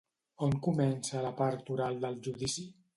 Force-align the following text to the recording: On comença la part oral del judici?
On 0.47 0.55
comença 0.67 1.23
la 1.27 1.35
part 1.43 1.73
oral 1.77 2.05
del 2.07 2.21
judici? 2.29 2.71